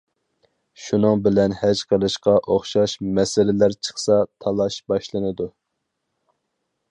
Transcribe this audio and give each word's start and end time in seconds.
شۇنىڭ 0.83 1.19
بىلەن 1.27 1.51
ھەج 1.57 1.83
قىلىشقا 1.91 2.33
ئوخشاش 2.55 2.95
مەسىلىلەر 3.19 3.77
چىقسا 3.89 4.17
تالاش 4.45 4.81
باشلىنىدۇ. 4.93 5.49